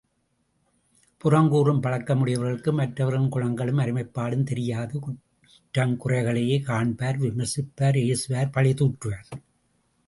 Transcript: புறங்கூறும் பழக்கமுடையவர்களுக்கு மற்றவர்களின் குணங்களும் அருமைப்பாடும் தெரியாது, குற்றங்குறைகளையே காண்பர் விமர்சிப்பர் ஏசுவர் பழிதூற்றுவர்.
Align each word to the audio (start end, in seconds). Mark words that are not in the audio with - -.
புறங்கூறும் 1.21 1.81
பழக்கமுடையவர்களுக்கு 1.83 2.71
மற்றவர்களின் 2.71 3.29
குணங்களும் 3.29 3.77
அருமைப்பாடும் 3.77 4.43
தெரியாது, 4.43 4.95
குற்றங்குறைகளையே 4.99 6.57
காண்பர் 6.63 7.19
விமர்சிப்பர் 7.19 7.99
ஏசுவர் 8.07 8.53
பழிதூற்றுவர். 8.57 9.29